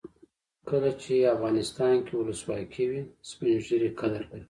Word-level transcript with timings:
کله 0.69 0.89
چې 1.01 1.29
افغانستان 1.35 1.95
کې 2.05 2.13
ولسواکي 2.17 2.85
وي 2.89 3.01
سپین 3.29 3.55
ږیري 3.65 3.89
قدر 3.99 4.21
لري. 4.29 4.39